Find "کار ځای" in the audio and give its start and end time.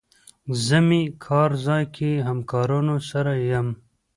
1.25-1.83